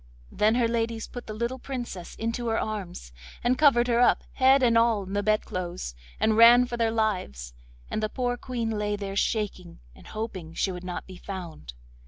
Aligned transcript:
Then 0.31 0.55
her 0.55 0.67
ladies 0.67 1.07
put 1.07 1.27
the 1.27 1.33
little 1.35 1.59
Princess 1.59 2.15
into 2.15 2.47
her 2.47 2.59
arms, 2.59 3.13
and 3.43 3.55
covered 3.55 3.87
her 3.87 3.99
up, 4.01 4.23
head 4.31 4.63
and 4.63 4.75
all, 4.75 5.03
in 5.03 5.13
the 5.13 5.21
bedclothes, 5.21 5.93
and 6.19 6.35
ran 6.35 6.65
for 6.65 6.75
their 6.75 6.89
lives, 6.89 7.53
and 7.87 8.01
the 8.01 8.09
poor 8.09 8.35
Queen 8.35 8.71
lay 8.71 8.95
there 8.95 9.15
shaking, 9.15 9.79
and 9.93 10.07
hoping 10.07 10.55
she 10.55 10.71
would 10.71 10.83
not 10.83 11.05
be 11.05 11.17
found. 11.17 11.73